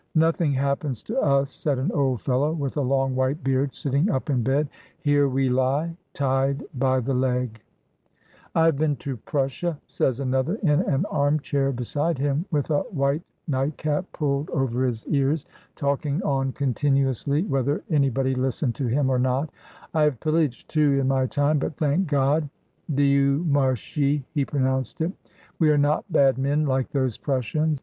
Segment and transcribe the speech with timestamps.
[0.15, 4.31] "Nothing happens to us," said an old fellow, with a long white beard, sitting up
[4.31, 4.67] in bed;
[4.99, 7.51] "here we lie, tied by the legl"
[8.55, 12.79] "I have been to Prussia," says another, in an arm chair, beside him, with a
[12.85, 14.79] white nightcap pulled ADIEU LES SONGES D'OR.
[14.81, 15.45] 1 87 over his ears,
[16.19, 19.51] talking on continuously whether any body listened to him or not,
[19.93, 22.49] "I have pillaged, too, in my time, but, thank God
[22.91, 25.13] [Di'ou marchi he pro nounced it],
[25.59, 27.79] we are not bad men like those Prus sians.